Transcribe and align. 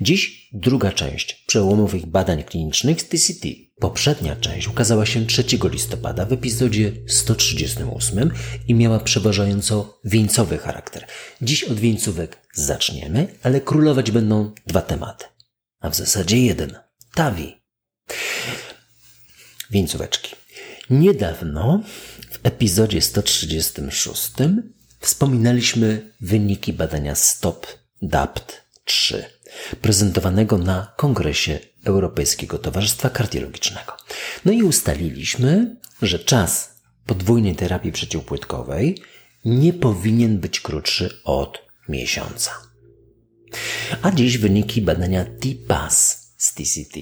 Dziś 0.00 0.48
druga 0.52 0.92
część 0.92 1.44
przełomowych 1.46 2.06
badań 2.06 2.44
klinicznych 2.44 3.00
z 3.02 3.08
TCT. 3.08 3.48
Poprzednia 3.80 4.36
część 4.36 4.68
ukazała 4.68 5.06
się 5.06 5.26
3 5.26 5.44
listopada 5.70 6.26
w 6.26 6.32
epizodzie 6.32 6.92
138 7.08 8.30
i 8.68 8.74
miała 8.74 9.00
przeważająco 9.00 10.00
wieńcowy 10.04 10.58
charakter. 10.58 11.06
Dziś 11.42 11.64
od 11.64 11.80
wieńcówek 11.80 12.48
zaczniemy, 12.54 13.28
ale 13.42 13.60
królować 13.60 14.10
będą 14.10 14.52
dwa 14.66 14.82
tematy. 14.82 15.24
A 15.80 15.90
w 15.90 15.96
zasadzie 15.96 16.38
jeden. 16.38 16.78
Tawi. 17.14 17.54
Wieńcóweczki. 19.70 20.36
Niedawno 20.90 21.82
w 22.30 22.38
epizodzie 22.42 23.00
136 23.02 24.32
wspominaliśmy 25.00 26.12
wyniki 26.20 26.72
badania 26.72 27.14
STOP 27.14 27.66
DAPT 28.02 28.62
3 28.84 29.35
prezentowanego 29.80 30.58
na 30.58 30.92
Kongresie 30.96 31.58
Europejskiego 31.84 32.58
Towarzystwa 32.58 33.10
Kardiologicznego. 33.10 33.92
No 34.44 34.52
i 34.52 34.62
ustaliliśmy, 34.62 35.76
że 36.02 36.18
czas 36.18 36.80
podwójnej 37.06 37.56
terapii 37.56 37.92
przeciwpłytkowej 37.92 39.02
nie 39.44 39.72
powinien 39.72 40.38
być 40.38 40.60
krótszy 40.60 41.20
od 41.24 41.58
miesiąca. 41.88 42.50
A 44.02 44.10
dziś 44.10 44.38
wyniki 44.38 44.82
badania 44.82 45.24
T-PAS 45.24 46.26
z 46.36 46.54
TCT. 46.54 47.00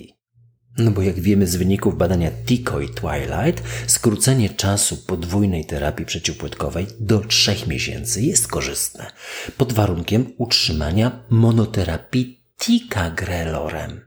No 0.79 0.91
bo 0.91 1.03
jak 1.03 1.21
wiemy 1.21 1.47
z 1.47 1.57
wyników 1.57 1.99
badania 1.99 2.31
TICO 2.31 2.81
i 2.81 2.89
Twilight, 2.89 3.63
skrócenie 3.87 4.51
czasu 4.51 4.97
podwójnej 4.97 5.65
terapii 5.65 6.07
przeciwpłytkowej 6.07 6.87
do 7.01 7.21
3 7.21 7.57
miesięcy 7.67 8.23
jest 8.23 8.49
korzystne, 8.49 9.11
pod 9.57 9.73
warunkiem 9.73 10.33
utrzymania 10.39 11.25
monoterapii 11.31 12.44
ticagrelorem, 12.59 14.07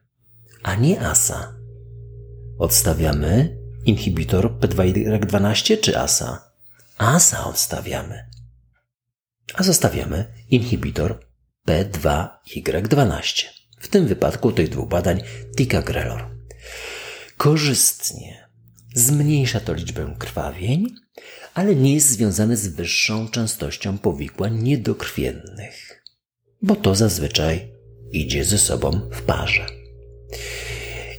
a 0.64 0.76
nie 0.76 1.02
ASA. 1.02 1.54
Odstawiamy 2.60 3.58
inhibitor 3.86 4.60
P2Y12 4.60 5.80
czy 5.82 6.00
ASA? 6.00 6.52
ASA 6.98 7.46
odstawiamy. 7.46 8.30
A 9.54 9.64
zostawiamy 9.64 10.34
inhibitor 10.50 11.28
P2Y12. 11.68 13.46
W 13.80 13.88
tym 13.88 14.08
wypadku 14.08 14.52
tych 14.52 14.70
dwóch 14.70 14.90
badań 14.90 15.22
ticagrelor. 15.58 16.30
Korzystnie 17.38 18.48
zmniejsza 18.94 19.60
to 19.60 19.74
liczbę 19.74 20.16
krwawień, 20.20 20.96
ale 21.54 21.76
nie 21.76 21.94
jest 21.94 22.10
związane 22.10 22.58
z 22.58 22.68
wyższą 22.68 23.30
częstością 23.30 23.98
powikłań 23.98 24.64
niedokrwiennych, 24.64 26.04
bo 26.62 26.76
to 26.76 26.96
zazwyczaj 26.96 27.77
idzie 28.12 28.46
ze 28.46 28.58
sobą 28.58 28.92
w 29.12 29.22
parze. 29.22 29.66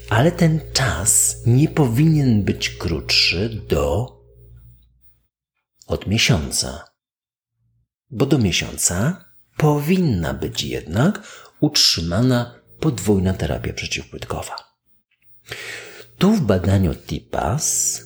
Ale 0.08 0.32
ten 0.32 0.60
czas 0.72 1.36
nie 1.46 1.68
powinien 1.68 2.42
być 2.42 2.70
krótszy 2.70 3.48
do 3.68 4.12
od 5.86 6.06
miesiąca, 6.06 6.84
bo 8.10 8.26
do 8.26 8.38
miesiąca 8.38 9.24
powinna 9.56 10.34
być 10.34 10.62
jednak 10.62 11.22
utrzymana 11.60 12.54
podwójna 12.80 13.34
terapia 13.34 13.72
przeciwpłytkowa. 13.72 14.56
Tu 16.18 16.32
w 16.32 16.40
badaniu 16.40 16.94
TIPAS 16.94 18.00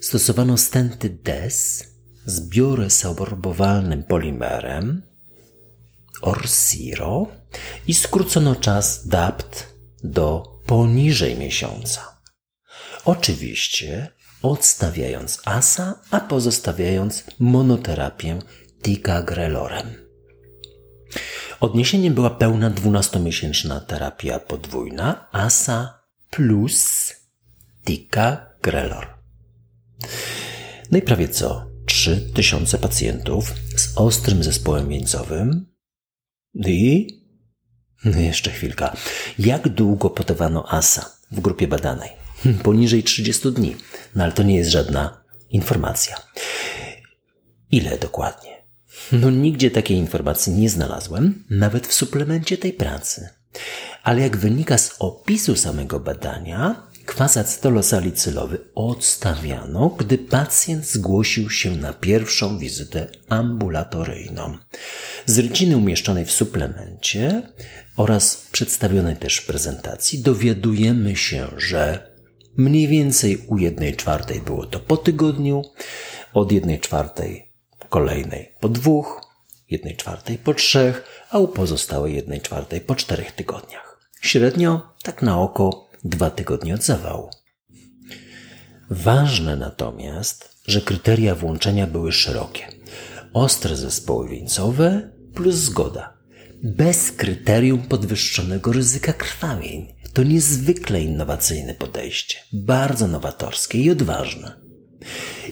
stosowano 0.00 0.56
stenty 0.56 1.10
DES 1.10 1.84
z 2.24 2.48
bioresorbowalnym 2.48 4.02
polimerem 4.02 5.09
Orsiro 6.22 7.26
i 7.86 7.94
skrócono 7.94 8.56
czas 8.56 9.08
DAPT 9.08 9.74
do 10.04 10.60
poniżej 10.66 11.38
miesiąca. 11.38 12.20
Oczywiście 13.04 14.08
odstawiając 14.42 15.42
ASA, 15.44 16.00
a 16.10 16.20
pozostawiając 16.20 17.24
monoterapię 17.38 18.38
ticagrelorem. 18.82 19.94
Odniesieniem 21.60 22.14
była 22.14 22.30
pełna 22.30 22.70
12-miesięczna 22.70 23.80
terapia 23.80 24.38
podwójna 24.38 25.28
ASA 25.32 26.00
plus 26.30 27.12
ticagrelor. 27.84 29.06
No 30.90 30.98
i 30.98 31.02
prawie 31.02 31.28
co 31.28 31.66
3000 31.86 32.78
pacjentów 32.78 33.54
z 33.76 33.96
ostrym 33.96 34.42
zespołem 34.42 34.88
wieńcowym 34.88 35.69
i 36.54 37.20
no 38.04 38.20
jeszcze 38.20 38.50
chwilka. 38.50 38.96
Jak 39.38 39.68
długo 39.68 40.10
podawano 40.10 40.72
ASA 40.72 41.10
w 41.32 41.40
grupie 41.40 41.68
badanej? 41.68 42.10
Hmm, 42.42 42.62
poniżej 42.62 43.02
30 43.02 43.52
dni. 43.52 43.76
No 44.14 44.24
ale 44.24 44.32
to 44.32 44.42
nie 44.42 44.56
jest 44.56 44.70
żadna 44.70 45.24
informacja. 45.50 46.16
Ile 47.70 47.98
dokładnie? 47.98 48.50
No 49.12 49.30
nigdzie 49.30 49.70
takiej 49.70 49.96
informacji 49.96 50.52
nie 50.52 50.70
znalazłem, 50.70 51.44
nawet 51.50 51.86
w 51.86 51.92
suplemencie 51.92 52.58
tej 52.58 52.72
pracy. 52.72 53.28
Ale 54.02 54.20
jak 54.20 54.36
wynika 54.36 54.78
z 54.78 54.96
opisu 54.98 55.56
samego 55.56 56.00
badania, 56.00 56.89
Kwas 57.10 57.36
acetylosalicylowy 57.36 58.58
odstawiano, 58.74 59.88
gdy 59.88 60.18
pacjent 60.18 60.86
zgłosił 60.86 61.50
się 61.50 61.70
na 61.70 61.92
pierwszą 61.92 62.58
wizytę 62.58 63.06
ambulatoryjną. 63.28 64.58
Z 65.26 65.38
ryciny 65.38 65.76
umieszczonej 65.76 66.24
w 66.24 66.32
suplemencie 66.32 67.42
oraz 67.96 68.46
przedstawionej 68.52 69.16
też 69.16 69.36
w 69.36 69.46
prezentacji 69.46 70.22
dowiadujemy 70.22 71.16
się, 71.16 71.46
że 71.56 72.12
mniej 72.56 72.88
więcej 72.88 73.44
u 73.48 73.58
jednej 73.58 73.96
czwartej 73.96 74.40
było 74.40 74.66
to 74.66 74.80
po 74.80 74.96
tygodniu, 74.96 75.62
od 76.32 76.52
jednej 76.52 76.80
czwartej 76.80 77.52
kolejnej 77.88 78.54
po 78.60 78.68
dwóch, 78.68 79.20
jednej 79.70 79.96
czwartej 79.96 80.38
po 80.38 80.54
trzech, 80.54 81.24
a 81.30 81.38
u 81.38 81.48
pozostałej 81.48 82.14
jednej 82.14 82.40
czwartej 82.40 82.80
po 82.80 82.94
czterech 82.94 83.32
tygodniach. 83.32 84.00
Średnio, 84.20 84.94
tak 85.02 85.22
na 85.22 85.40
oko, 85.40 85.89
dwa 86.04 86.30
tygodnie 86.30 86.74
od 86.74 86.84
zawału. 86.84 87.30
Ważne 88.90 89.56
natomiast, 89.56 90.62
że 90.66 90.80
kryteria 90.80 91.34
włączenia 91.34 91.86
były 91.86 92.12
szerokie. 92.12 92.66
Ostre 93.32 93.76
zespoły 93.76 94.28
wieńcowe 94.28 95.10
plus 95.34 95.54
zgoda. 95.54 96.16
Bez 96.62 97.12
kryterium 97.12 97.82
podwyższonego 97.82 98.72
ryzyka 98.72 99.12
krwawień. 99.12 99.94
To 100.12 100.22
niezwykle 100.22 101.00
innowacyjne 101.00 101.74
podejście, 101.74 102.38
bardzo 102.52 103.06
nowatorskie 103.06 103.78
i 103.78 103.90
odważne. 103.90 104.59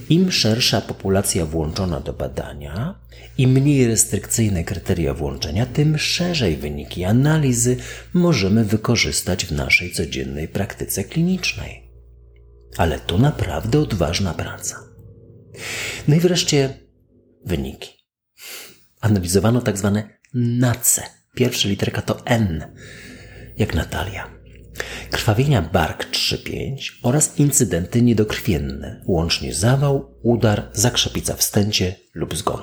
Im 0.09 0.33
szersza 0.33 0.81
populacja 0.81 1.47
włączona 1.47 2.01
do 2.01 2.13
badania, 2.13 3.01
im 3.39 3.51
mniej 3.51 3.87
restrykcyjne 3.87 4.65
kryteria 4.65 5.15
włączenia, 5.15 5.67
tym 5.67 5.99
szerzej 5.99 6.57
wyniki 6.57 7.05
analizy 7.05 7.77
możemy 8.13 8.65
wykorzystać 8.65 9.47
w 9.47 9.53
naszej 9.53 9.93
codziennej 9.93 10.49
praktyce 10.49 11.05
klinicznej. 11.05 11.91
Ale 12.77 12.99
to 12.99 13.19
naprawdę 13.19 13.81
odważna 13.81 14.35
praca. 14.35 14.77
No 16.09 16.15
i 16.15 16.21
wreszcie 16.21 16.75
wyniki. 17.45 17.91
Analizowano 19.01 19.61
tak 19.61 19.79
zwane 19.79 20.19
NACE. 20.35 21.03
Pierwsza 21.35 21.69
literka 21.69 22.03
to 22.03 22.27
N, 22.27 22.77
jak 23.57 23.75
Natalia 23.75 24.38
krwawienia 25.11 25.63
bark 25.63 26.11
3-5 26.11 26.77
oraz 27.03 27.39
incydenty 27.39 28.03
niedokrwienne, 28.03 29.03
łącznie 29.07 29.55
zawał, 29.55 30.15
udar, 30.23 30.71
zakrzepica 30.73 31.35
w 31.35 31.43
stęcie 31.43 31.97
lub 32.15 32.37
zgon. 32.37 32.63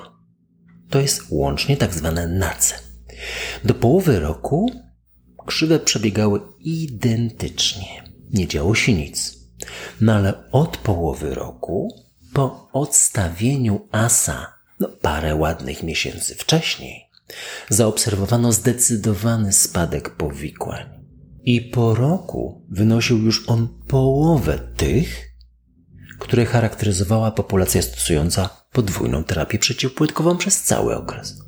To 0.90 1.00
jest 1.00 1.22
łącznie 1.30 1.76
tak 1.76 1.94
zwane 1.94 2.28
NACE. 2.28 2.74
Do 3.64 3.74
połowy 3.74 4.20
roku 4.20 4.70
krzywe 5.46 5.78
przebiegały 5.78 6.40
identycznie. 6.60 8.04
Nie 8.32 8.48
działo 8.48 8.74
się 8.74 8.92
nic. 8.92 9.38
No 10.00 10.14
ale 10.14 10.50
od 10.50 10.76
połowy 10.76 11.34
roku, 11.34 12.06
po 12.32 12.68
odstawieniu 12.72 13.88
ASA, 13.92 14.52
no 14.80 14.88
parę 14.88 15.34
ładnych 15.34 15.82
miesięcy 15.82 16.34
wcześniej, 16.34 17.10
zaobserwowano 17.68 18.52
zdecydowany 18.52 19.52
spadek 19.52 20.10
powikłań 20.10 20.95
i 21.46 21.60
po 21.62 21.94
roku 21.94 22.66
wynosił 22.70 23.18
już 23.18 23.48
on 23.48 23.68
połowę 23.88 24.58
tych, 24.76 25.26
które 26.18 26.46
charakteryzowała 26.46 27.30
populacja 27.30 27.82
stosująca 27.82 28.66
podwójną 28.72 29.24
terapię 29.24 29.58
przeciwpłytkową 29.58 30.36
przez 30.36 30.62
cały 30.62 30.96
okres. 30.96 31.38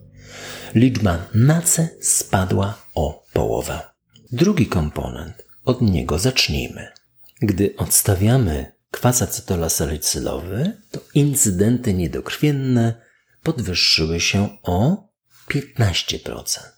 Liczba 0.74 1.26
NACE 1.34 1.88
spadła 2.00 2.82
o 2.94 3.26
połowę. 3.32 3.80
Drugi 4.32 4.66
komponent, 4.66 5.46
od 5.64 5.82
niego 5.82 6.18
zacznijmy. 6.18 6.88
Gdy 7.42 7.74
odstawiamy 7.76 8.72
kwas 8.90 9.22
acetolasalycylowy, 9.22 10.82
to 10.90 11.00
incydenty 11.14 11.94
niedokrwienne 11.94 12.94
podwyższyły 13.42 14.20
się 14.20 14.48
o 14.62 15.08
15%. 15.50 16.77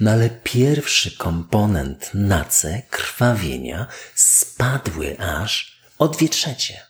No 0.00 0.10
ale 0.10 0.30
pierwszy 0.30 1.16
komponent 1.16 2.10
NACE, 2.14 2.82
krwawienia, 2.90 3.86
spadły 4.14 5.18
aż 5.18 5.80
o 5.98 6.08
dwie 6.08 6.28
trzecie. 6.28 6.80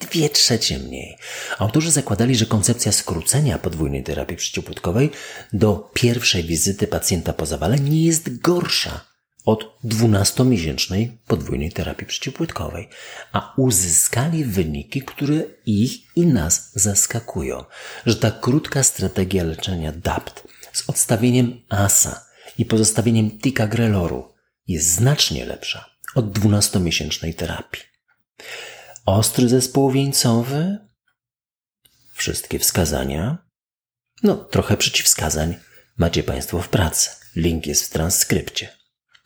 Dwie 0.00 0.30
trzecie 0.30 0.78
mniej. 0.78 1.16
Autorzy 1.58 1.90
zakładali, 1.90 2.36
że 2.36 2.46
koncepcja 2.46 2.92
skrócenia 2.92 3.58
podwójnej 3.58 4.02
terapii 4.02 4.36
przeciwpłytkowej 4.36 5.10
do 5.52 5.90
pierwszej 5.94 6.44
wizyty 6.44 6.86
pacjenta 6.86 7.32
po 7.32 7.46
zawale 7.46 7.78
nie 7.78 8.04
jest 8.04 8.40
gorsza 8.40 9.14
od 9.44 9.78
12-miesięcznej 9.84 11.08
podwójnej 11.26 11.72
terapii 11.72 12.06
przeciwpłytkowej, 12.06 12.88
a 13.32 13.54
uzyskali 13.56 14.44
wyniki, 14.44 15.02
które 15.02 15.34
ich 15.66 16.16
i 16.16 16.26
nas 16.26 16.70
zaskakują, 16.74 17.64
że 18.06 18.16
ta 18.16 18.30
krótka 18.30 18.82
strategia 18.82 19.44
leczenia 19.44 19.92
DAPT 19.92 20.44
z 20.74 20.90
odstawieniem 20.90 21.60
ASA 21.68 22.26
i 22.58 22.64
pozostawieniem 22.64 23.38
ticagrelloru 23.38 24.34
jest 24.66 24.88
znacznie 24.88 25.44
lepsza 25.44 25.90
od 26.14 26.38
12-miesięcznej 26.38 27.34
terapii. 27.34 27.82
Ostry 29.06 29.48
zespół 29.48 29.90
wieńcowy, 29.90 30.78
wszystkie 32.12 32.58
wskazania, 32.58 33.38
no 34.22 34.36
trochę 34.36 34.76
przeciwwskazań 34.76 35.56
macie 35.96 36.22
Państwo 36.22 36.60
w 36.60 36.68
pracy. 36.68 37.10
Link 37.36 37.66
jest 37.66 37.84
w 37.84 37.90
transkrypcie 37.90 38.84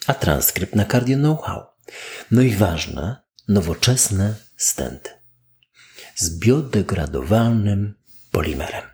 a 0.09 0.15
transkrypt 0.15 0.75
na 0.75 0.85
Cardio 0.85 1.19
Know-how. 1.19 1.67
No 2.31 2.43
i 2.43 2.51
ważne, 2.51 3.17
nowoczesne 3.49 4.35
stenty 4.57 5.11
z 6.17 6.39
biodegradowalnym 6.39 7.95
polimerem. 8.31 8.85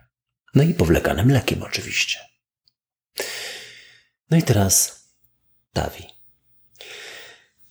No 0.55 0.63
i 0.63 0.73
powlekanym 0.73 1.31
lekiem 1.31 1.63
oczywiście. 1.63 2.19
No 4.31 4.37
i 4.37 4.43
teraz 4.43 5.05
Tawi. 5.73 6.03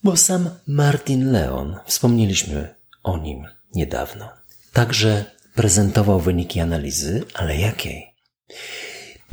Bo 0.02 0.16
sam 0.16 0.50
Martin 0.66 1.32
Leon, 1.32 1.78
wspomnieliśmy 1.86 2.74
o 3.02 3.18
nim 3.18 3.46
niedawno, 3.74 4.28
także 4.72 5.24
prezentował 5.54 6.20
wyniki 6.20 6.60
analizy, 6.60 7.24
ale 7.34 7.56
jakiej? 7.56 8.14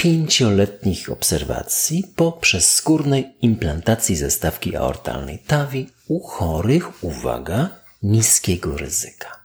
pięcioletnich 0.01 1.11
obserwacji 1.11 2.03
po 2.15 2.31
przezskórnej 2.31 3.35
implantacji 3.41 4.15
zestawki 4.15 4.75
aortalnej 4.75 5.39
TAVI 5.39 5.89
u 6.07 6.19
chorych, 6.19 7.03
uwaga, 7.03 7.69
niskiego 8.03 8.77
ryzyka. 8.77 9.41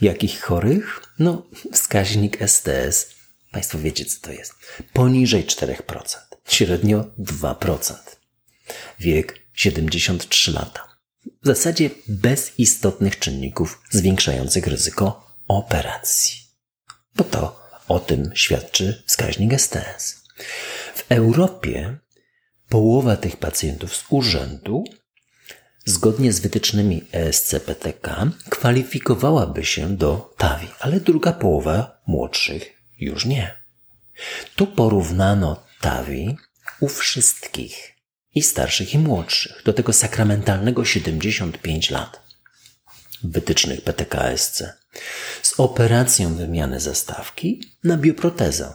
Jakich 0.00 0.40
chorych? 0.40 1.02
No, 1.18 1.42
wskaźnik 1.72 2.38
STS. 2.46 3.14
Państwo 3.54 3.78
wiecie, 3.78 4.04
co 4.04 4.20
to 4.20 4.32
jest. 4.32 4.54
Poniżej 4.92 5.44
4%. 5.44 6.18
Średnio 6.48 7.04
2%. 7.18 7.94
Wiek 9.00 9.40
73 9.52 10.52
lata. 10.52 10.88
W 11.42 11.46
zasadzie 11.46 11.90
bez 12.08 12.58
istotnych 12.58 13.18
czynników 13.18 13.82
zwiększających 13.90 14.66
ryzyko 14.66 15.34
operacji. 15.48 16.40
Bo 17.16 17.24
to 17.24 17.60
o 17.88 18.00
tym 18.00 18.30
świadczy 18.34 19.02
wskaźnik 19.06 19.60
STS. 19.60 20.24
W 20.94 21.04
Europie 21.08 21.98
połowa 22.68 23.16
tych 23.16 23.36
pacjentów 23.36 23.96
z 23.96 24.04
urzędu, 24.08 24.84
zgodnie 25.84 26.32
z 26.32 26.40
wytycznymi 26.40 27.04
ESCPTK, 27.12 28.30
kwalifikowałaby 28.50 29.64
się 29.64 29.96
do 29.96 30.34
TAVI, 30.36 30.68
ale 30.80 31.00
druga 31.00 31.32
połowa 31.32 32.02
młodszych 32.06 32.74
już 33.04 33.24
nie. 33.24 33.64
Tu 34.56 34.66
porównano 34.66 35.66
TAVI 35.80 36.36
u 36.80 36.88
wszystkich 36.88 37.94
i 38.34 38.42
starszych 38.42 38.94
i 38.94 38.98
młodszych, 38.98 39.62
do 39.64 39.72
tego 39.72 39.92
sakramentalnego 39.92 40.84
75 40.84 41.90
lat 41.90 42.24
wytycznych 43.24 43.80
PTKSC 43.80 44.62
z 45.42 45.60
operacją 45.60 46.34
wymiany 46.34 46.80
zastawki 46.80 47.62
na 47.84 47.96
bioprotezę. 47.96 48.74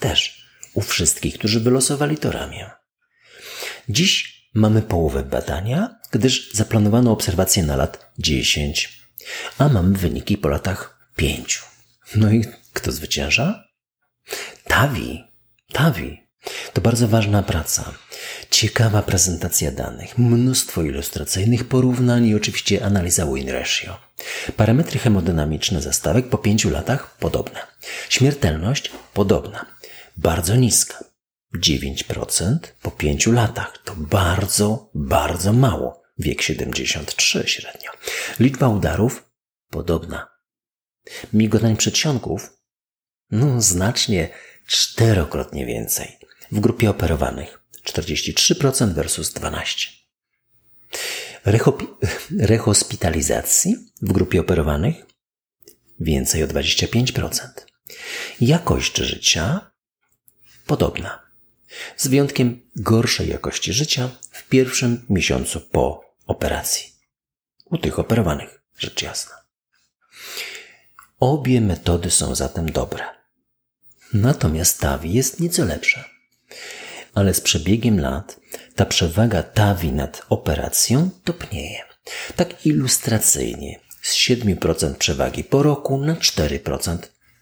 Też 0.00 0.46
u 0.74 0.80
wszystkich, 0.80 1.38
którzy 1.38 1.60
wylosowali 1.60 2.18
to 2.18 2.32
ramię. 2.32 2.70
Dziś 3.88 4.36
mamy 4.54 4.82
połowę 4.82 5.22
badania, 5.22 5.98
gdyż 6.10 6.52
zaplanowano 6.52 7.12
obserwacje 7.12 7.62
na 7.62 7.76
lat 7.76 8.12
10, 8.18 9.02
a 9.58 9.68
mamy 9.68 9.98
wyniki 9.98 10.38
po 10.38 10.48
latach 10.48 11.10
5. 11.16 11.62
No 12.16 12.32
i 12.32 12.44
kto 12.86 12.92
zwycięża? 12.92 13.64
Tawi. 14.64 15.24
Tawi. 15.72 16.22
To 16.72 16.80
bardzo 16.80 17.08
ważna 17.08 17.42
praca. 17.42 17.92
Ciekawa 18.50 19.02
prezentacja 19.02 19.72
danych, 19.72 20.18
mnóstwo 20.18 20.82
ilustracyjnych 20.82 21.64
porównań 21.64 22.26
i 22.26 22.34
oczywiście 22.34 22.84
analiza 22.84 23.26
win 23.26 23.50
ratio. 23.50 23.98
Parametry 24.56 24.98
hemodynamiczne 24.98 25.82
zastawek 25.82 26.28
po 26.28 26.38
pięciu 26.38 26.70
latach 26.70 27.16
podobne. 27.16 27.60
Śmiertelność 28.08 28.90
podobna. 29.14 29.66
Bardzo 30.16 30.56
niska. 30.56 31.04
9% 31.56 32.58
po 32.82 32.90
pięciu 32.90 33.32
latach. 33.32 33.78
To 33.84 33.94
bardzo, 33.96 34.90
bardzo 34.94 35.52
mało. 35.52 36.02
Wiek 36.18 36.42
73 36.42 37.44
średnio. 37.46 37.90
Liczba 38.40 38.68
udarów 38.68 39.30
podobna. 39.70 40.28
Migotań 41.32 41.76
przedsionków 41.76 42.56
no 43.30 43.60
znacznie 43.60 44.28
czterokrotnie 44.66 45.66
więcej 45.66 46.18
w 46.52 46.60
grupie 46.60 46.90
operowanych 46.90 47.60
43% 47.84 48.94
versus 48.94 49.32
12%. 49.32 49.88
rehospitalizacji 52.38 53.76
w 54.02 54.12
grupie 54.12 54.40
operowanych 54.40 55.06
więcej 56.00 56.44
o 56.44 56.46
25%. 56.46 57.48
Jakość 58.40 58.96
życia 58.96 59.70
podobna, 60.66 61.22
z 61.96 62.06
wyjątkiem 62.06 62.60
gorszej 62.76 63.28
jakości 63.28 63.72
życia 63.72 64.10
w 64.30 64.48
pierwszym 64.48 65.06
miesiącu 65.08 65.60
po 65.60 66.04
operacji. 66.26 66.92
U 67.64 67.78
tych 67.78 67.98
operowanych, 67.98 68.62
rzecz 68.78 69.02
jasna. 69.02 69.45
Obie 71.20 71.60
metody 71.60 72.10
są 72.10 72.34
zatem 72.34 72.72
dobre. 72.72 73.04
Natomiast 74.12 74.80
TAVI 74.80 75.12
jest 75.12 75.40
nieco 75.40 75.64
lepsza 75.64 76.04
ale 77.16 77.34
z 77.34 77.40
przebiegiem 77.40 78.00
lat 78.00 78.40
ta 78.74 78.84
przewaga 78.84 79.42
Tawi 79.42 79.92
nad 79.92 80.22
operacją 80.28 81.10
topnieje. 81.24 81.82
Tak 82.36 82.66
ilustracyjnie 82.66 83.80
z 84.02 84.14
7% 84.14 84.94
przewagi 84.94 85.44
po 85.44 85.62
roku 85.62 85.98
na 85.98 86.14
4% 86.14 86.98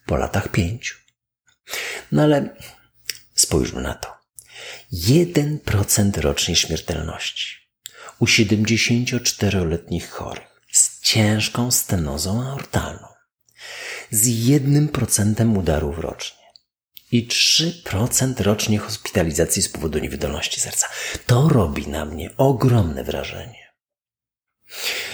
po 0.07 0.17
latach 0.17 0.49
5. 0.49 0.97
No 2.13 2.23
ale 2.23 2.57
spójrzmy 3.35 3.83
na 3.83 3.95
to. 3.95 4.15
1% 4.93 6.21
rocznie 6.21 6.57
śmiertelności 6.57 7.57
u 8.19 8.25
74-letnich 8.25 10.09
chorych 10.09 10.61
z 10.73 11.01
ciężką 11.01 11.71
stenozą 11.71 12.43
aortalną, 12.43 13.09
z 14.11 14.29
1% 14.29 15.59
udarów 15.59 15.99
rocznie 15.99 16.45
i 17.13 17.29
3% 17.29 18.43
rocznie 18.43 18.79
hospitalizacji 18.79 19.63
z 19.63 19.69
powodu 19.69 19.99
niewydolności 19.99 20.61
serca. 20.61 20.87
To 21.27 21.49
robi 21.49 21.89
na 21.89 22.05
mnie 22.05 22.31
ogromne 22.37 23.05
wrażenie. 23.05 23.65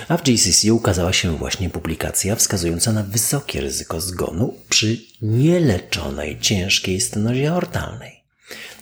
A 0.08 0.16
w 0.16 0.28
JCC 0.28 0.72
ukazała 0.72 1.12
się 1.12 1.36
właśnie 1.36 1.70
publikacja 1.70 2.36
wskazująca 2.36 2.92
na 2.92 3.02
wysokie 3.02 3.60
ryzyko 3.60 4.00
zgonu 4.00 4.54
przy 4.68 4.98
nieleczonej 5.22 6.38
ciężkiej 6.40 7.00
stenozie 7.00 7.50
aortalnej. 7.52 8.24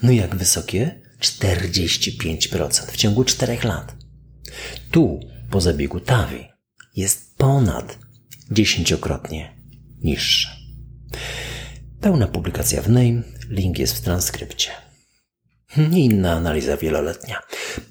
No 0.03 0.13
jak 0.13 0.37
wysokie? 0.37 1.03
45% 1.21 2.91
w 2.93 2.97
ciągu 2.97 3.25
4 3.25 3.59
lat. 3.65 3.95
Tu, 4.91 5.21
po 5.51 5.61
zabiegu 5.61 6.01
TAVI, 6.01 6.49
jest 6.97 7.37
ponad 7.37 7.99
dziesięciokrotnie 8.51 9.58
niższe. 10.03 10.49
Pełna 12.01 12.27
publikacja 12.27 12.83
w 12.83 12.89
NAME, 12.89 13.23
link 13.49 13.79
jest 13.79 13.97
w 13.97 14.01
transkrypcie. 14.01 14.71
Inna 15.93 16.33
analiza 16.33 16.77
wieloletnia. 16.77 17.43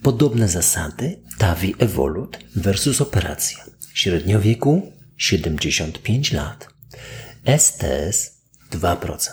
Podobne 0.04 0.48
zasady 0.48 1.24
TAVI 1.38 1.76
Evolut 1.80 2.40
versus 2.56 3.02
operacja. 3.02 3.58
Średniowieku 3.94 4.92
75 5.18 6.32
lat. 6.32 6.68
STS 7.58 8.42
2%. 8.72 9.32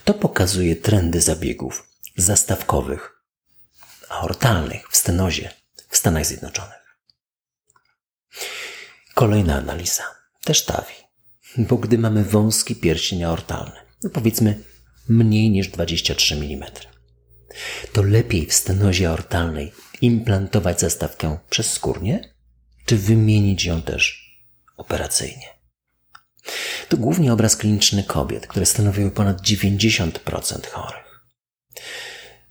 To 0.06 0.14
pokazuje 0.14 0.76
trendy 0.76 1.22
zabiegów 1.22 1.90
zastawkowych, 2.18 3.22
aortalnych 4.10 4.90
w 4.92 4.98
stenozie 4.98 5.52
w 5.90 5.98
Stanach 5.98 6.26
Zjednoczonych. 6.26 6.98
Kolejna 9.14 9.56
analiza. 9.56 10.04
Też 10.44 10.66
TAVI. 10.66 10.94
Bo 11.58 11.78
gdy 11.78 11.98
mamy 11.98 12.24
wąski 12.24 12.76
pierścień 12.76 13.24
aortalny, 13.24 13.76
no 14.04 14.10
powiedzmy 14.10 14.64
mniej 15.10 15.50
niż 15.50 15.68
23 15.68 16.36
mm, 16.36 16.72
to 17.94 18.04
lepiej 18.04 18.46
w 18.46 18.54
stenozie 18.54 19.10
aortalnej 19.10 19.72
implantować 20.02 20.80
zastawkę 20.80 21.38
przez 21.50 21.74
skórnie, 21.74 22.34
czy 22.86 22.98
wymienić 22.98 23.66
ją 23.66 23.82
też 23.82 24.25
operacyjnie. 24.78 25.50
To 26.90 26.98
głównie 26.98 27.34
obraz 27.34 27.58
kliniczny 27.58 28.04
kobiet, 28.04 28.48
które 28.48 28.66
stanowiły 28.66 29.12
ponad 29.12 29.42
90% 29.42 30.68
chorych. 30.68 31.26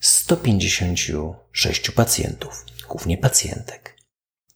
156 0.01 1.91
pacjentów, 1.91 2.65
głównie 2.89 3.19
pacjentek. 3.19 3.97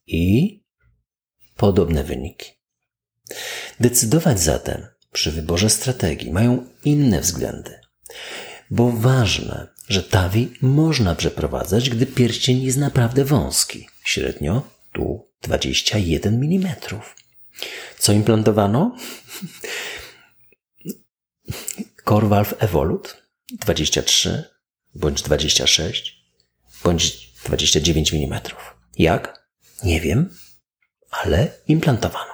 I 0.07 0.63
podobne 1.57 2.05
wyniki. 2.05 2.53
Decydować 3.81 4.41
zatem 4.41 4.87
przy 5.13 5.33
wyborze 5.33 5.71
strategii 5.71 6.33
mają 6.33 6.67
inne 6.85 7.21
względy, 7.21 7.81
bo 8.71 8.93
ważne, 8.93 9.69
że 9.89 10.03
TAVI 10.03 10.53
można 10.63 11.15
przeprowadzać, 11.15 11.91
gdy 11.91 12.07
pierścień 12.07 12.63
jest 12.63 12.79
naprawdę 12.79 13.25
wąski, 13.25 13.89
średnio 14.05 14.63
tu 14.93 15.29
21 15.43 16.35
mm. 16.35 16.75
Co 17.99 18.12
implantowano? 18.12 18.97
Corvalve 22.05 22.55
Evolut 22.59 23.23
23 23.53 24.45
bądź 24.95 25.23
26 25.23 26.25
bądź 26.85 27.33
29 27.45 28.15
mm. 28.15 28.41
Jak? 28.99 29.49
Nie 29.85 30.00
wiem, 30.00 30.37
ale 31.11 31.50
implantowano. 31.69 32.33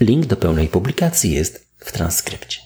Link 0.00 0.26
do 0.26 0.36
pełnej 0.36 0.68
publikacji 0.68 1.32
jest 1.32 1.74
w 1.78 1.92
transkrypcie. 1.92 2.60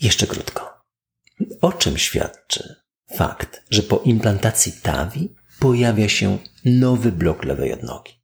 Jeszcze 0.00 0.26
krótko. 0.26 0.84
O 1.60 1.72
czym 1.72 1.98
świadczy 1.98 2.74
fakt, 3.16 3.62
że 3.70 3.82
po 3.82 3.96
implantacji 3.98 4.72
TAVI 4.72 5.34
pojawia 5.60 6.08
się 6.08 6.38
nowy 6.64 7.12
blok 7.12 7.44
lewej 7.44 7.72
odnogi? 7.72 8.23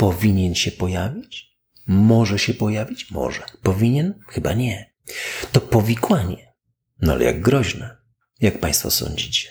Powinien 0.00 0.54
się 0.54 0.72
pojawić? 0.72 1.56
Może 1.86 2.38
się 2.38 2.54
pojawić? 2.54 3.10
Może. 3.10 3.42
Powinien? 3.62 4.24
Chyba 4.28 4.52
nie. 4.52 4.94
To 5.52 5.60
powikłanie. 5.60 6.54
No 7.00 7.12
ale 7.12 7.24
jak 7.24 7.40
groźne. 7.40 7.96
Jak 8.40 8.60
Państwo 8.60 8.90
sądzicie? 8.90 9.48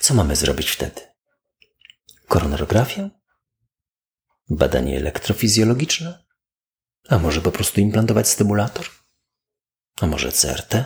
Co 0.00 0.14
mamy 0.14 0.36
zrobić 0.36 0.70
wtedy? 0.70 1.00
Koronarografię? 2.28 3.10
Badanie 4.50 4.96
elektrofizjologiczne? 4.96 6.24
A 7.08 7.18
może 7.18 7.40
po 7.40 7.52
prostu 7.52 7.80
implantować 7.80 8.28
stymulator? 8.28 8.86
A 10.00 10.06
może 10.06 10.32
CRT? 10.32 10.84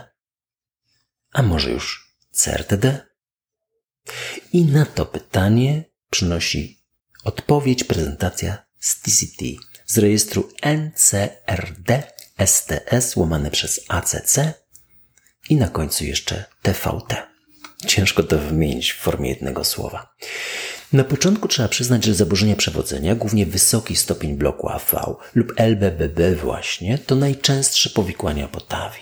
A 1.33 1.43
może 1.43 1.71
już 1.71 2.17
CRTD? 2.31 3.07
I 4.53 4.65
na 4.65 4.87
to 4.87 5.07
pytanie 5.07 5.85
przynosi 6.11 6.80
odpowiedź 7.25 7.85
prezentacja 7.85 8.65
z 8.79 9.01
TCT 9.01 9.45
z 9.87 9.99
rejestru 9.99 10.49
NCRD 10.63 12.03
STS 12.47 13.17
łamane 13.17 13.51
przez 13.51 13.81
ACC 13.89 14.39
i 15.51 15.57
na 15.57 15.69
końcu 15.69 16.05
jeszcze 16.05 16.45
TVT. 16.63 17.17
Ciężko 17.87 18.23
to 18.23 18.39
wymienić 18.39 18.93
w 18.93 18.97
formie 18.97 19.29
jednego 19.31 19.65
słowa. 19.65 20.15
Na 20.93 21.05
początku 21.05 21.49
trzeba 21.49 21.69
przyznać, 21.69 22.05
że 22.05 22.15
zaburzenia 22.15 22.57
przewodzenia, 22.57 23.15
głównie 23.15 23.47
wysoki 23.47 23.97
stopień 23.97 24.37
bloku 24.37 24.69
AV 24.69 25.15
lub 25.35 25.53
LBBB 25.57 26.35
właśnie, 26.35 26.99
to 26.99 27.15
najczęstsze 27.15 27.91
powikłania 27.91 28.49
potawi. 28.49 29.01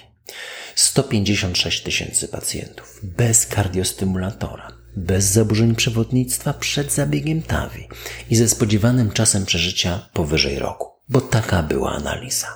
156 0.74 1.82
tysięcy 1.82 2.28
pacjentów 2.28 3.00
bez 3.02 3.46
kardiostymulatora, 3.46 4.77
bez 4.96 5.24
zaburzeń 5.24 5.74
przewodnictwa 5.74 6.54
przed 6.54 6.92
zabiegiem 6.92 7.42
TAVI 7.42 7.88
i 8.30 8.36
ze 8.36 8.48
spodziewanym 8.48 9.10
czasem 9.10 9.46
przeżycia 9.46 10.08
powyżej 10.12 10.58
roku, 10.58 10.88
bo 11.08 11.20
taka 11.20 11.62
była 11.62 11.92
analiza. 11.92 12.46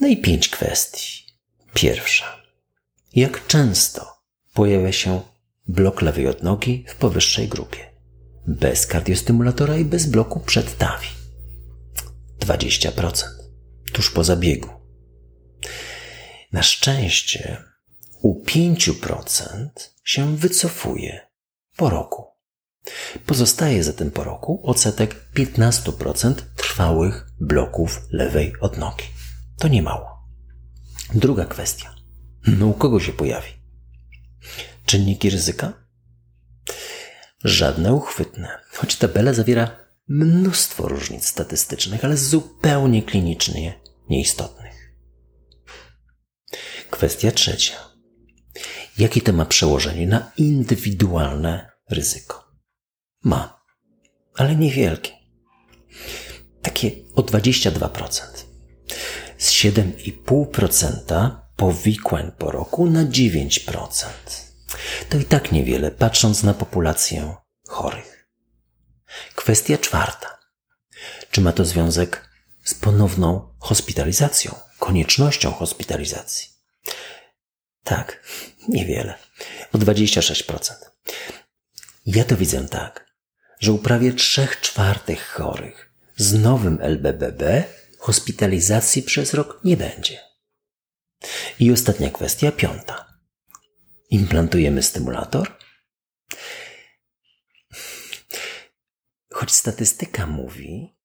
No 0.00 0.08
i 0.08 0.16
pięć 0.16 0.48
kwestii. 0.48 1.26
Pierwsza. 1.74 2.42
Jak 3.14 3.46
często 3.46 4.06
pojawia 4.54 4.92
się 4.92 5.20
blok 5.68 6.02
lewej 6.02 6.28
odnogi 6.28 6.84
w 6.88 6.94
powyższej 6.94 7.48
grupie? 7.48 7.78
Bez 8.46 8.86
kardiostymulatora 8.86 9.76
i 9.76 9.84
bez 9.84 10.06
bloku 10.06 10.40
przed 10.40 10.78
TAVI. 10.78 11.08
20%. 12.40 13.24
Tuż 13.92 14.10
po 14.10 14.24
zabiegu. 14.24 14.68
Na 16.52 16.62
szczęście 16.62 17.56
u 18.26 18.44
5% 18.44 19.68
się 20.04 20.36
wycofuje 20.36 21.20
po 21.76 21.90
roku. 21.90 22.24
Pozostaje 23.26 23.84
zatem 23.84 24.10
po 24.10 24.24
roku 24.24 24.60
odsetek 24.64 25.30
15% 25.34 26.34
trwałych 26.56 27.26
bloków 27.40 28.00
lewej 28.10 28.52
odnogi. 28.60 29.04
To 29.58 29.68
nie 29.68 29.82
mało. 29.82 30.28
Druga 31.14 31.44
kwestia. 31.44 31.94
No 32.46 32.66
u 32.66 32.74
kogo 32.74 33.00
się 33.00 33.12
pojawi? 33.12 33.48
Czynniki 34.86 35.30
ryzyka? 35.30 35.72
Żadne 37.44 37.92
uchwytne, 37.92 38.48
choć 38.72 38.96
tabela 38.96 39.32
zawiera 39.32 39.70
mnóstwo 40.08 40.88
różnic 40.88 41.26
statystycznych, 41.26 42.04
ale 42.04 42.16
zupełnie 42.16 43.02
klinicznie 43.02 43.80
nieistotnych. 44.08 44.92
Kwestia 46.90 47.32
trzecia. 47.32 47.85
Jakie 48.98 49.20
to 49.20 49.32
ma 49.32 49.46
przełożenie 49.46 50.06
na 50.06 50.32
indywidualne 50.36 51.70
ryzyko? 51.90 52.52
Ma, 53.22 53.60
ale 54.34 54.56
niewielkie. 54.56 55.12
Takie 56.62 56.90
o 57.14 57.22
22%. 57.22 58.22
Z 59.38 59.50
7,5% 59.50 61.36
powikłań 61.56 62.32
po 62.38 62.50
roku 62.50 62.90
na 62.90 63.04
9%. 63.04 64.06
To 65.08 65.18
i 65.18 65.24
tak 65.24 65.52
niewiele, 65.52 65.90
patrząc 65.90 66.42
na 66.42 66.54
populację 66.54 67.34
chorych. 67.68 68.28
Kwestia 69.34 69.78
czwarta. 69.78 70.38
Czy 71.30 71.40
ma 71.40 71.52
to 71.52 71.64
związek 71.64 72.28
z 72.64 72.74
ponowną 72.74 73.54
hospitalizacją, 73.58 74.54
koniecznością 74.78 75.52
hospitalizacji? 75.52 76.48
Tak, 77.86 78.20
niewiele. 78.68 79.14
O 79.72 79.78
26%. 79.78 80.72
Ja 82.06 82.24
to 82.24 82.36
widzę 82.36 82.68
tak, 82.68 83.06
że 83.60 83.72
u 83.72 83.78
prawie 83.78 84.12
3 84.12 84.48
czwartych 84.60 85.26
chorych 85.28 85.92
z 86.16 86.34
nowym 86.34 86.78
LBBB 86.80 87.64
hospitalizacji 87.98 89.02
przez 89.02 89.34
rok 89.34 89.60
nie 89.64 89.76
będzie. 89.76 90.20
I 91.60 91.72
ostatnia 91.72 92.10
kwestia, 92.10 92.52
piąta. 92.52 93.06
Implantujemy 94.10 94.82
stymulator? 94.82 95.58
Choć 99.32 99.52
statystyka 99.52 100.26
mówi, 100.26 100.95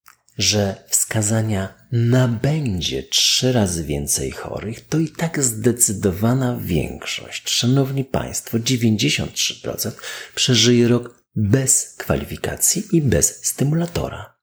że 0.41 0.75
wskazania 0.87 1.73
nabędzie 1.91 3.03
trzy 3.03 3.51
razy 3.51 3.83
więcej 3.83 4.31
chorych, 4.31 4.87
to 4.87 4.99
i 4.99 5.09
tak 5.09 5.43
zdecydowana 5.43 6.57
większość, 6.61 7.49
szanowni 7.49 8.05
państwo, 8.05 8.57
93% 8.57 9.91
przeżyje 10.35 10.87
rok 10.87 11.23
bez 11.35 11.95
kwalifikacji 11.97 12.83
i 12.91 13.01
bez 13.01 13.45
stymulatora. 13.45 14.35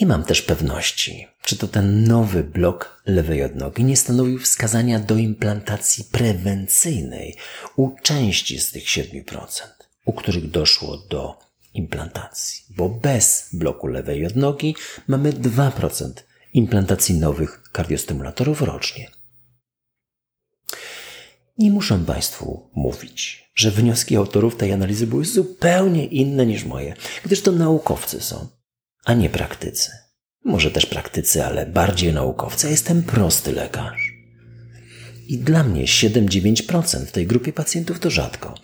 Nie 0.00 0.06
mam 0.06 0.24
też 0.24 0.42
pewności, 0.42 1.26
czy 1.42 1.56
to 1.56 1.68
ten 1.68 2.04
nowy 2.04 2.44
blok 2.44 3.02
lewej 3.06 3.42
odnogi 3.42 3.84
nie 3.84 3.96
stanowił 3.96 4.38
wskazania 4.38 4.98
do 4.98 5.16
implantacji 5.16 6.04
prewencyjnej 6.04 7.36
u 7.76 7.90
części 8.02 8.60
z 8.60 8.70
tych 8.70 8.84
7%, 8.84 9.46
u 10.04 10.12
których 10.12 10.50
doszło 10.50 10.96
do 10.96 11.45
implantacji, 11.76 12.64
bo 12.76 12.88
bez 12.88 13.48
bloku 13.52 13.86
lewej 13.86 14.26
odnogi 14.26 14.74
mamy 15.08 15.32
2% 15.32 16.10
implantacji 16.52 17.14
nowych 17.14 17.62
kardiostymulatorów 17.72 18.62
rocznie. 18.62 19.10
Nie 21.58 21.70
muszę 21.70 22.04
Państwu 22.06 22.70
mówić, 22.74 23.50
że 23.54 23.70
wnioski 23.70 24.16
autorów 24.16 24.56
tej 24.56 24.72
analizy 24.72 25.06
były 25.06 25.24
zupełnie 25.24 26.06
inne 26.06 26.46
niż 26.46 26.64
moje, 26.64 26.94
gdyż 27.24 27.42
to 27.42 27.52
naukowcy 27.52 28.20
są, 28.20 28.46
a 29.04 29.14
nie 29.14 29.30
praktycy. 29.30 29.90
Może 30.44 30.70
też 30.70 30.86
praktycy, 30.86 31.44
ale 31.44 31.66
bardziej 31.66 32.12
naukowcy. 32.12 32.66
Ja 32.66 32.70
jestem 32.70 33.02
prosty 33.02 33.52
lekarz. 33.52 34.05
I 35.28 35.38
dla 35.38 35.64
mnie 35.64 35.84
7-9% 35.84 37.06
w 37.06 37.12
tej 37.12 37.26
grupie 37.26 37.52
pacjentów 37.52 38.00
to 38.00 38.10
rzadko, 38.10 38.54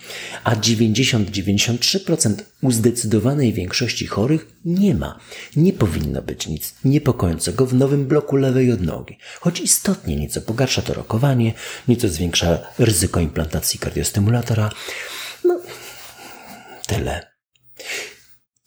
a 0.44 0.56
90-93% 0.56 2.34
u 2.62 2.72
zdecydowanej 2.72 3.52
większości 3.52 4.06
chorych 4.06 4.46
nie 4.64 4.94
ma. 4.94 5.18
Nie 5.56 5.72
powinno 5.72 6.22
być 6.22 6.46
nic 6.46 6.74
niepokojącego 6.84 7.66
w 7.66 7.74
nowym 7.74 8.06
bloku 8.06 8.36
lewej 8.36 8.72
odnogi, 8.72 9.18
choć 9.40 9.60
istotnie 9.60 10.16
nieco 10.16 10.40
pogarsza 10.40 10.82
to 10.82 10.94
rokowanie, 10.94 11.54
nieco 11.88 12.08
zwiększa 12.08 12.58
ryzyko 12.78 13.20
implantacji 13.20 13.80
kardiostymulatora. 13.80 14.70
No, 15.44 15.60
tyle. 16.86 17.32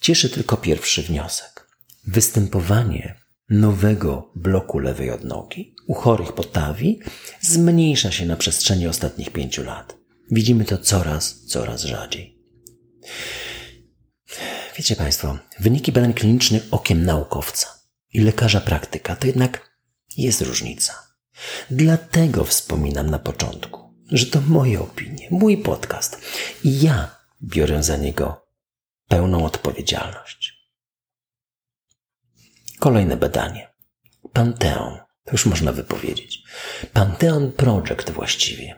Cieszy 0.01 0.29
tylko 0.29 0.57
pierwszy 0.57 1.03
wniosek. 1.03 1.67
Występowanie 2.07 3.24
nowego 3.49 4.31
bloku 4.35 4.79
lewej 4.79 5.11
odnogi 5.11 5.75
u 5.87 5.93
chorych 5.93 6.33
po 6.33 6.43
TAVI 6.43 6.99
zmniejsza 7.41 8.11
się 8.11 8.25
na 8.25 8.35
przestrzeni 8.35 8.87
ostatnich 8.87 9.29
pięciu 9.29 9.63
lat. 9.63 9.97
Widzimy 10.31 10.65
to 10.65 10.77
coraz, 10.77 11.45
coraz 11.45 11.83
rzadziej. 11.83 12.39
Wiecie 14.77 14.95
Państwo, 14.95 15.37
wyniki 15.59 15.91
badań 15.91 16.13
klinicznych 16.13 16.63
okiem 16.71 17.05
naukowca 17.05 17.67
i 18.13 18.19
lekarza 18.19 18.61
praktyka 18.61 19.15
to 19.15 19.27
jednak 19.27 19.69
jest 20.17 20.41
różnica. 20.41 20.93
Dlatego 21.71 22.43
wspominam 22.43 23.09
na 23.09 23.19
początku, 23.19 23.93
że 24.11 24.25
to 24.25 24.41
moje 24.41 24.81
opinie, 24.81 25.27
mój 25.31 25.57
podcast 25.57 26.21
i 26.63 26.81
ja 26.81 27.15
biorę 27.43 27.83
za 27.83 27.97
niego 27.97 28.47
pełną 29.07 29.45
odpowiedzialność. 29.45 30.54
Kolejne 32.79 33.17
badanie. 33.17 33.69
Panteon. 34.33 34.97
To 35.25 35.31
już 35.31 35.45
można 35.45 35.71
wypowiedzieć. 35.71 36.43
Panteon 36.93 37.51
Project 37.51 38.09
właściwie. 38.09 38.75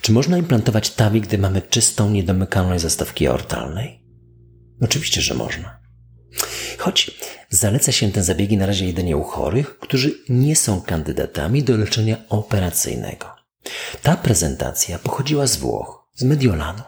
Czy 0.00 0.12
można 0.12 0.38
implantować 0.38 0.90
TAVI, 0.90 1.20
gdy 1.20 1.38
mamy 1.38 1.62
czystą 1.62 2.10
niedomykalność 2.10 2.82
zastawki 2.82 3.26
aortalnej? 3.26 4.04
Oczywiście, 4.80 5.20
że 5.22 5.34
można. 5.34 5.80
Choć 6.78 7.10
zaleca 7.50 7.92
się 7.92 8.12
te 8.12 8.22
zabiegi 8.22 8.56
na 8.56 8.66
razie 8.66 8.86
jedynie 8.86 9.16
u 9.16 9.22
chorych, 9.22 9.78
którzy 9.78 10.14
nie 10.28 10.56
są 10.56 10.82
kandydatami 10.82 11.62
do 11.62 11.76
leczenia 11.76 12.16
operacyjnego. 12.28 13.26
Ta 14.02 14.16
prezentacja 14.16 14.98
pochodziła 14.98 15.46
z 15.46 15.56
Włoch, 15.56 16.08
z 16.14 16.22
Mediolanu. 16.22 16.82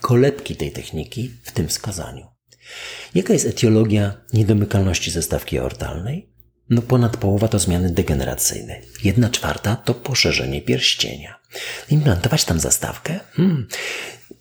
Kolebki 0.00 0.56
tej 0.56 0.72
techniki 0.72 1.30
w 1.44 1.52
tym 1.52 1.68
wskazaniu. 1.68 2.31
Jaka 3.14 3.32
jest 3.32 3.46
etiologia 3.46 4.14
niedomykalności 4.32 5.10
zestawki 5.10 5.58
aortalnej? 5.58 6.32
No 6.70 6.82
ponad 6.82 7.16
połowa 7.16 7.48
to 7.48 7.58
zmiany 7.58 7.90
degeneracyjne. 7.90 8.80
Jedna 9.04 9.30
czwarta 9.30 9.76
to 9.76 9.94
poszerzenie 9.94 10.62
pierścienia. 10.62 11.38
Implantować 11.90 12.44
tam 12.44 12.60
zastawkę? 12.60 13.20
Hmm, 13.32 13.68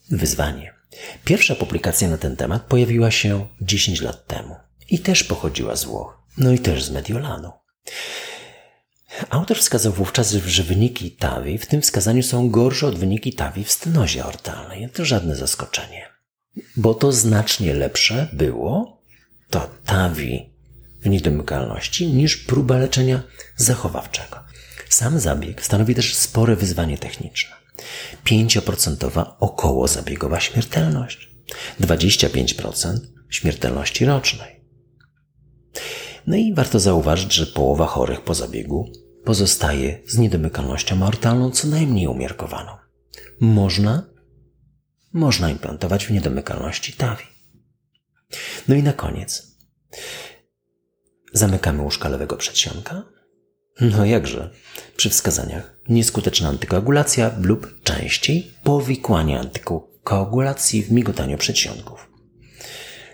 wyzwanie. 0.10 0.74
Pierwsza 1.26 1.56
publikacja 1.56 2.10
na 2.10 2.18
ten 2.18 2.36
temat 2.36 2.62
pojawiła 2.62 3.12
się 3.12 3.48
10 3.62 4.02
lat 4.02 4.28
temu 4.28 4.56
i 4.90 5.00
też 5.00 5.24
pochodziła 5.24 5.76
z 5.76 5.84
Włoch, 5.84 6.22
no 6.38 6.52
i 6.52 6.60
też 6.60 6.84
z 6.84 6.92
Mediolanu. 6.92 7.52
Autor 9.30 9.58
wskazał 9.58 9.94
wówczas, 9.94 10.32
że 10.32 10.64
wyniki 10.64 11.12
TAVI 11.12 11.58
w 11.58 11.66
tym 11.66 11.82
wskazaniu 11.82 12.24
są 12.24 12.50
gorsze 12.50 12.88
od 12.88 13.00
wyniki 13.00 13.34
TAVI 13.34 13.64
w 13.64 13.72
stenozie 13.72 14.24
aortalnej. 14.24 14.90
To 14.90 15.06
żadne 15.06 15.36
zaskoczenie 15.36 16.11
bo 16.78 16.94
to 16.94 17.12
znacznie 17.12 17.74
lepsze 17.74 18.28
było, 18.34 19.02
to 19.50 19.70
TAVI 19.86 20.54
w 21.02 21.10
niedomykalności, 21.10 22.08
niż 22.08 22.38
próba 22.38 22.78
leczenia 22.78 23.24
zachowawczego. 23.56 24.40
Sam 24.90 25.20
zabieg 25.20 25.66
stanowi 25.66 25.96
też 25.96 26.16
spore 26.16 26.56
wyzwanie 26.56 26.98
techniczne. 26.98 27.56
5% 28.26 29.26
około 29.40 29.88
zabiegowa 29.88 30.40
śmiertelność, 30.40 31.30
25% 31.82 32.98
śmiertelności 33.30 34.06
rocznej. 34.06 34.62
No 36.28 36.36
i 36.36 36.54
warto 36.54 36.80
zauważyć, 36.80 37.34
że 37.34 37.46
połowa 37.46 37.86
chorych 37.86 38.22
po 38.22 38.34
zabiegu 38.34 38.92
pozostaje 39.24 40.00
z 40.08 40.18
niedomykalnością 40.18 41.04
aortalną 41.04 41.52
co 41.52 41.68
najmniej 41.68 42.08
umiarkowaną. 42.08 42.72
Można 43.40 44.11
można 45.14 45.50
implantować 45.50 46.06
w 46.06 46.12
niedomykalności 46.12 46.94
TAVI. 46.94 47.26
No 48.68 48.76
i 48.76 48.84
na 48.84 48.94
koniec. 48.94 49.58
Zamykamy 51.34 51.82
łóżka 51.82 52.10
lewego 52.10 52.38
przedsionka? 52.38 53.04
No 53.82 54.06
jakże? 54.06 54.50
Przy 54.96 55.10
wskazaniach 55.10 55.78
nieskuteczna 55.90 56.50
antykoagulacja 56.50 57.32
lub 57.42 57.84
częściej 57.84 58.52
powikłanie 58.64 59.40
antykoagulacji 59.40 60.84
w 60.84 60.92
migotaniu 60.92 61.38
przedsionków. 61.38 62.10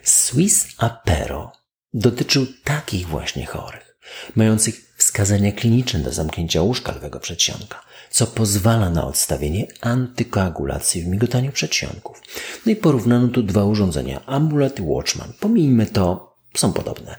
Swiss 0.04 0.68
Apero 0.78 1.52
dotyczył 1.94 2.46
takich 2.64 3.08
właśnie 3.08 3.46
chorych, 3.46 3.98
mających 4.36 4.94
wskazania 4.98 5.52
kliniczne 5.52 6.00
do 6.00 6.12
zamknięcia 6.12 6.62
łóżka 6.62 6.92
lewego 6.92 7.20
przedsionka, 7.20 7.84
co 8.10 8.28
pozwala 8.28 8.90
na 8.90 9.08
odstawienie 9.08 9.68
antykoagulacji 9.82 11.02
w 11.02 11.08
migotaniu 11.08 11.52
przedsionków. 11.52 12.22
No 12.66 12.72
i 12.72 12.76
porównano 12.76 13.28
tu 13.28 13.44
dwa 13.44 13.64
urządzenia, 13.64 14.26
Amulet 14.26 14.80
i 14.80 14.82
Watchman. 14.82 15.34
Pomijmy 15.40 15.86
to, 15.86 16.38
są 16.58 16.74
podobne. 16.74 17.16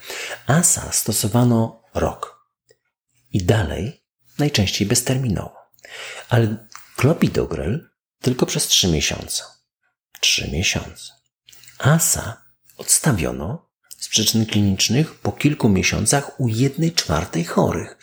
ASA 0.46 0.92
stosowano 0.92 1.83
rok 1.94 2.48
i 3.33 3.44
dalej 3.44 4.03
najczęściej 4.38 4.88
bezterminowo. 4.88 5.57
Ale 6.29 6.57
klopidogrel 6.96 7.88
tylko 8.20 8.46
przez 8.46 8.66
trzy 8.66 8.88
miesiące. 8.88 9.42
Trzy 10.20 10.51
miesiące. 10.51 11.12
ASA 11.79 12.42
odstawiono 12.77 13.68
z 13.98 14.09
przyczyn 14.09 14.46
klinicznych 14.46 15.14
po 15.14 15.33
kilku 15.33 15.68
miesiącach 15.68 16.40
u 16.40 16.48
jednej 16.48 16.92
czwartej 16.92 17.44
chorych. 17.44 17.98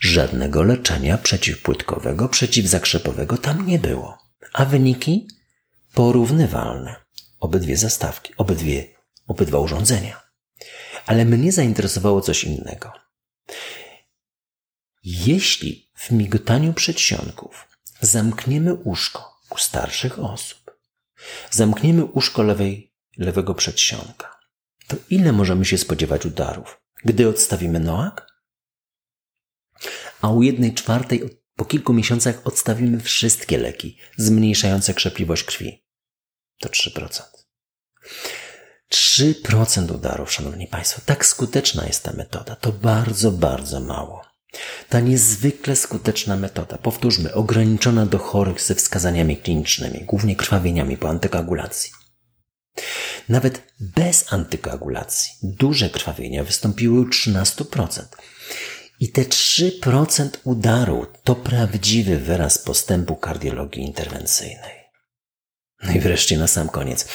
Żadnego 0.00 0.62
leczenia 0.62 1.18
przeciwpłytkowego, 1.18 2.28
przeciwzakrzepowego 2.28 3.38
tam 3.38 3.66
nie 3.66 3.78
było. 3.78 4.18
A 4.52 4.64
wyniki? 4.64 5.28
Porównywalne. 5.94 6.96
Obydwie 7.40 7.76
zastawki, 7.76 8.32
obydwie, 8.36 8.86
obydwa 9.26 9.58
urządzenia. 9.58 10.20
Ale 11.06 11.24
mnie 11.24 11.52
zainteresowało 11.52 12.20
coś 12.20 12.44
innego. 12.44 12.92
Jeśli 15.02 15.90
w 15.94 16.10
migotaniu 16.10 16.72
przedsionków 16.72 17.68
zamkniemy 18.00 18.74
uszko 18.74 19.40
u 19.50 19.58
starszych 19.58 20.18
osób, 20.18 20.78
zamkniemy 21.50 22.04
uszko 22.04 22.42
lewej 22.42 22.92
lewego 23.16 23.54
przedsionka, 23.54 24.38
to 24.86 24.96
ile 25.10 25.32
możemy 25.32 25.64
się 25.64 25.78
spodziewać 25.78 26.26
udarów, 26.26 26.80
gdy 27.04 27.28
odstawimy 27.28 27.80
noak? 27.80 28.27
A 30.20 30.28
u 30.28 30.42
jednej 30.42 30.74
czwartej 30.74 31.22
po 31.56 31.64
kilku 31.64 31.92
miesiącach 31.92 32.40
odstawimy 32.44 33.00
wszystkie 33.00 33.58
leki 33.58 33.98
zmniejszające 34.16 34.94
krzepliwość 34.94 35.44
krwi. 35.44 35.84
To 36.60 36.68
3%. 36.68 37.22
3% 38.92 39.94
udarów, 39.94 40.32
szanowni 40.32 40.66
państwo. 40.66 41.00
Tak 41.06 41.26
skuteczna 41.26 41.86
jest 41.86 42.02
ta 42.02 42.12
metoda. 42.12 42.56
To 42.56 42.72
bardzo, 42.72 43.32
bardzo 43.32 43.80
mało. 43.80 44.22
Ta 44.88 45.00
niezwykle 45.00 45.76
skuteczna 45.76 46.36
metoda, 46.36 46.78
powtórzmy, 46.78 47.34
ograniczona 47.34 48.06
do 48.06 48.18
chorych 48.18 48.62
ze 48.62 48.74
wskazaniami 48.74 49.36
klinicznymi, 49.36 50.04
głównie 50.04 50.36
krwawieniami 50.36 50.96
po 50.96 51.08
antykoagulacji. 51.08 51.92
Nawet 53.28 53.62
bez 53.80 54.32
antykoagulacji 54.32 55.32
duże 55.42 55.90
krwawienia 55.90 56.44
wystąpiły 56.44 57.00
u 57.00 57.04
13%. 57.04 58.02
I 59.00 59.12
te 59.12 59.22
3% 59.22 60.28
udaru 60.44 61.06
to 61.24 61.34
prawdziwy 61.34 62.18
wyraz 62.18 62.58
postępu 62.58 63.16
kardiologii 63.16 63.82
interwencyjnej. 63.82 64.78
No 65.82 65.92
i 65.92 66.00
wreszcie 66.00 66.38
na 66.38 66.46
sam 66.46 66.68
koniec. 66.68 67.08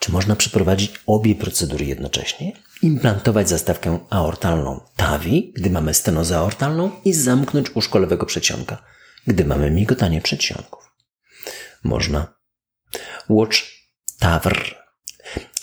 Czy 0.00 0.12
można 0.12 0.36
przeprowadzić 0.36 0.92
obie 1.06 1.34
procedury 1.34 1.84
jednocześnie? 1.84 2.52
Implantować 2.82 3.48
zastawkę 3.48 3.98
aortalną 4.10 4.80
TAVI, 4.96 5.52
gdy 5.56 5.70
mamy 5.70 5.94
stenozę 5.94 6.38
aortalną 6.38 6.90
i 7.04 7.12
zamknąć 7.12 7.74
łóżko 7.74 7.98
lewego 7.98 8.26
przedsionka, 8.26 8.82
gdy 9.26 9.44
mamy 9.44 9.70
migotanie 9.70 10.20
przedsionków. 10.20 10.92
Można. 11.84 12.34
Watch 13.28 13.58
TAVR. 14.18 14.74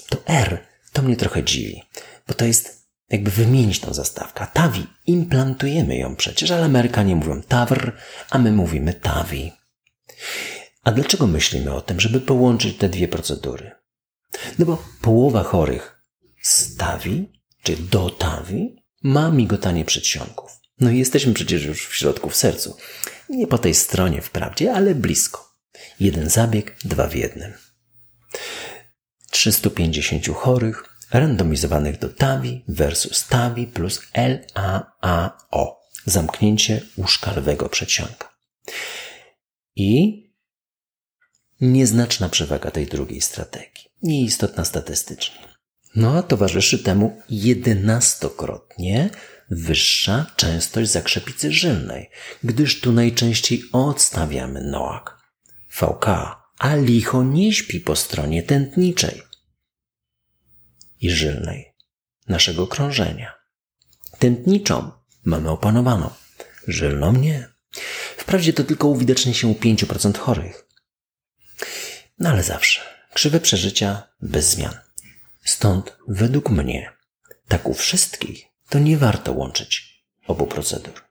To 0.09 0.17
R 0.27 0.65
to 0.93 1.01
mnie 1.01 1.15
trochę 1.15 1.43
dziwi, 1.43 1.83
bo 2.27 2.33
to 2.33 2.45
jest 2.45 2.84
jakby 3.09 3.31
wymienić 3.31 3.79
tą 3.79 3.93
zastawkę. 3.93 4.47
TAVI, 4.53 4.87
implantujemy 5.07 5.97
ją 5.97 6.15
przecież, 6.15 6.51
ale 6.51 6.65
Amerykanie 6.65 7.15
mówią 7.15 7.41
TAVR, 7.41 7.97
a 8.29 8.39
my 8.39 8.51
mówimy 8.51 8.93
TAVI. 8.93 9.51
A 10.83 10.91
dlaczego 10.91 11.27
myślimy 11.27 11.73
o 11.73 11.81
tym, 11.81 11.99
żeby 11.99 12.21
połączyć 12.21 12.77
te 12.77 12.89
dwie 12.89 13.07
procedury? 13.07 13.71
No 14.59 14.65
bo 14.65 14.83
połowa 15.01 15.43
chorych 15.43 16.01
z 16.41 16.75
TAVI, 16.75 17.31
czy 17.63 17.75
do 17.75 18.09
TAVI, 18.09 18.75
ma 19.03 19.31
migotanie 19.31 19.85
przedsionków. 19.85 20.51
No 20.79 20.89
i 20.89 20.97
jesteśmy 20.97 21.33
przecież 21.33 21.63
już 21.63 21.87
w 21.87 21.95
środku, 21.95 22.29
w 22.29 22.35
sercu. 22.35 22.77
Nie 23.29 23.47
po 23.47 23.57
tej 23.57 23.75
stronie 23.75 24.21
wprawdzie, 24.21 24.73
ale 24.73 24.95
blisko. 24.95 25.55
Jeden 25.99 26.29
zabieg, 26.29 26.75
dwa 26.85 27.07
w 27.07 27.15
jednym. 27.15 27.53
350 29.31 30.27
chorych 30.27 30.83
randomizowanych 31.11 31.99
do 31.99 32.09
TAVI 32.09 32.63
versus 32.67 33.27
TAVI 33.27 33.67
plus 33.67 34.01
LAAO. 34.15 35.79
Zamknięcie 36.05 36.81
łóżka 36.97 37.33
lewego 37.33 37.69
przedsionka. 37.69 38.35
I 39.75 40.23
nieznaczna 41.61 42.29
przewaga 42.29 42.71
tej 42.71 42.85
drugiej 42.85 43.21
strategii. 43.21 43.85
Nieistotna 44.01 44.65
statystycznie. 44.65 45.55
No 45.95 46.17
a 46.17 46.23
towarzyszy 46.23 46.79
temu 46.79 47.21
jedenastokrotnie 47.29 49.09
wyższa 49.49 50.25
częstość 50.35 50.91
zakrzepicy 50.91 51.51
żylnej, 51.51 52.09
gdyż 52.43 52.81
tu 52.81 52.91
najczęściej 52.91 53.63
odstawiamy 53.71 54.61
noak. 54.61 55.17
VK, 55.69 56.05
a 56.59 56.75
licho 56.75 57.23
nie 57.23 57.53
śpi 57.53 57.79
po 57.79 57.95
stronie 57.95 58.43
tętniczej 58.43 59.21
i 61.05 61.09
żylnej 61.09 61.73
naszego 62.27 62.67
krążenia. 62.67 63.33
Tętniczą 64.19 64.91
mamy 65.23 65.49
opanowaną, 65.49 66.09
żylną 66.67 67.13
nie. 67.13 67.47
Wprawdzie 68.17 68.53
to 68.53 68.63
tylko 68.63 68.87
uwidacznia 68.87 69.33
się 69.33 69.47
u 69.47 69.53
5% 69.53 70.17
chorych. 70.17 70.65
No 72.19 72.29
ale 72.29 72.43
zawsze 72.43 72.81
krzywe 73.13 73.39
przeżycia 73.39 74.03
bez 74.21 74.49
zmian. 74.49 74.77
Stąd 75.43 75.97
według 76.07 76.49
mnie, 76.49 76.91
tak 77.47 77.67
u 77.67 77.73
wszystkich, 77.73 78.45
to 78.69 78.79
nie 78.79 78.97
warto 78.97 79.33
łączyć 79.33 80.03
obu 80.27 80.47
procedur. 80.47 81.01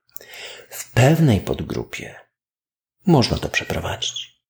W 0.70 0.90
pewnej 0.90 1.40
podgrupie 1.40 2.14
można 3.06 3.38
to 3.38 3.48
przeprowadzić. 3.48 4.40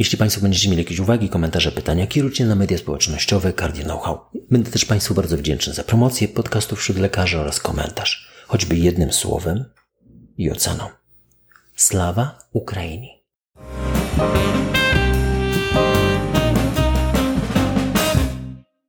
Jeśli 0.00 0.18
Państwo 0.18 0.40
będziecie 0.42 0.68
mieli 0.68 0.82
jakieś 0.82 0.98
uwagi, 0.98 1.28
komentarze, 1.28 1.72
pytania, 1.72 2.06
kierujcie 2.06 2.46
na 2.46 2.54
media 2.54 2.78
społecznościowe 2.78 3.52
Cardio 3.52 3.84
Know-how. 3.84 4.18
Będę 4.50 4.70
też 4.70 4.84
Państwu 4.84 5.14
bardzo 5.14 5.36
wdzięczny 5.36 5.72
za 5.72 5.84
promocję 5.84 6.28
podcastów 6.28 6.78
wśród 6.78 6.98
lekarzy 6.98 7.38
oraz 7.38 7.60
komentarz, 7.60 8.28
choćby 8.46 8.76
jednym 8.76 9.12
słowem 9.12 9.64
i 10.38 10.50
oceną. 10.50 10.84
Slawa 11.76 12.38
Ukraini! 12.52 13.10